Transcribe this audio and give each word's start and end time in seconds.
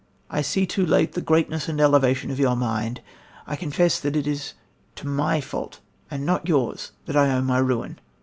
I 0.31 0.41
see 0.41 0.65
too 0.65 0.83
late 0.83 1.11
the 1.11 1.21
greatness 1.21 1.69
and 1.69 1.79
elevation 1.79 2.31
of 2.31 2.39
your 2.39 2.55
mind. 2.55 3.01
I 3.45 3.55
confess 3.55 3.99
that 3.99 4.15
it 4.15 4.25
is 4.25 4.53
to 4.95 5.05
my 5.05 5.39
fault 5.41 5.79
and 6.09 6.25
not 6.25 6.49
yours 6.49 6.93
that 7.05 7.15
I 7.15 7.29
owe 7.31 7.43
my 7.43 7.59
ruin 7.59 7.99